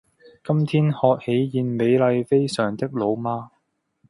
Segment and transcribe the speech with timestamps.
[0.43, 3.49] 今天喝喜宴美麗非常的老媽